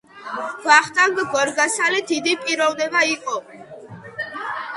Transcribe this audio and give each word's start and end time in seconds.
ვახტანგ 0.69 1.21
გორგასალი 1.37 2.01
დიდი 2.13 2.33
პიროვნება 2.47 3.05
იყო 3.13 3.37